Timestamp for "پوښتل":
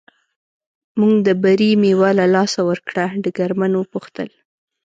3.93-4.29